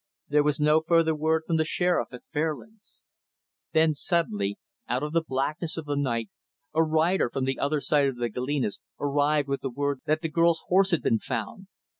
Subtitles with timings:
[0.29, 3.03] There was no further word from the Sheriff at Fairlands.
[3.71, 6.31] Then suddenly, out of the blackness of the night,
[6.73, 10.27] a rider from the other side of the Galenas arrived with the word that the
[10.29, 11.67] girl's horse had been found.